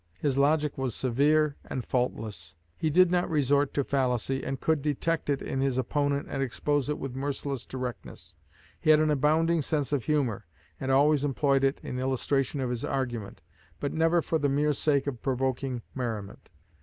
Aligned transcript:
His 0.19 0.35
logic 0.35 0.79
was 0.79 0.95
severe 0.95 1.57
and 1.63 1.85
faultless. 1.85 2.55
He 2.75 2.89
did 2.89 3.11
not 3.11 3.29
resort 3.29 3.71
to 3.75 3.83
fallacy, 3.83 4.43
and 4.43 4.59
could 4.59 4.81
detect 4.81 5.29
it 5.29 5.43
in 5.43 5.61
his 5.61 5.77
opponent 5.77 6.25
and 6.27 6.41
expose 6.41 6.89
it 6.89 6.97
with 6.97 7.15
merciless 7.15 7.67
directness. 7.67 8.33
He 8.79 8.89
had 8.89 8.99
an 8.99 9.11
abounding 9.11 9.61
sense 9.61 9.93
of 9.93 10.05
humor, 10.05 10.47
and 10.79 10.89
always 10.91 11.23
employed 11.23 11.63
it 11.63 11.79
in 11.83 11.99
illustration 11.99 12.59
of 12.61 12.71
his 12.71 12.83
argument 12.83 13.41
but 13.79 13.93
never 13.93 14.23
for 14.23 14.39
the 14.39 14.49
mere 14.49 14.73
sake 14.73 15.05
of 15.05 15.21
provoking 15.21 15.83
merriment. 15.93 16.49